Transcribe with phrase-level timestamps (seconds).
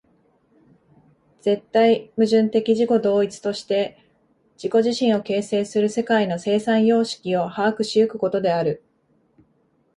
[1.41, 4.03] 絶対矛盾的自己同一として
[4.59, 8.83] 自己自身を形成する世界の生産様式を把握し行くことである。